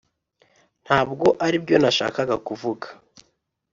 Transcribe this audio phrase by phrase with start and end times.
[0.85, 2.87] ntabwo aribyo nashakaga kuvuga